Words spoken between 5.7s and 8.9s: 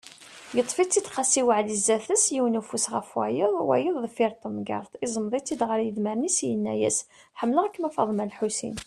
ar yidmaren-is, yenna-yas: Ḥemmleɣ-kem a Faḍma lḥusin.